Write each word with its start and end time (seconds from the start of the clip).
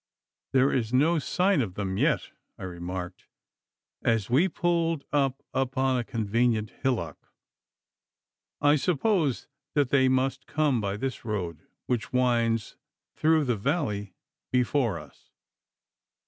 'There 0.53 0.73
is 0.73 0.91
no 0.91 1.19
sign 1.19 1.61
of 1.61 1.75
them 1.75 1.95
yet,' 1.95 2.31
I 2.57 2.63
remarked, 2.63 3.27
as 4.01 4.31
we 4.31 4.47
pulled 4.49 5.05
up 5.13 5.43
upon 5.53 5.95
a 5.99 6.03
convenient 6.03 6.71
hillock. 6.81 7.29
'I 8.61 8.77
suppose 8.77 9.47
that 9.75 9.89
they 9.89 10.09
must 10.09 10.47
come 10.47 10.81
by 10.81 10.97
this 10.97 11.23
road 11.23 11.59
which 11.85 12.11
winds 12.11 12.77
through 13.13 13.43
the 13.43 13.55
valley 13.55 14.15
before 14.51 14.97
us. 14.97 15.29